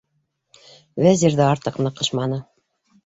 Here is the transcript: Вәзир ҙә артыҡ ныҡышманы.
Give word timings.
Вәзир 1.07 1.37
ҙә 1.41 1.45
артыҡ 1.49 1.77
ныҡышманы. 1.89 2.41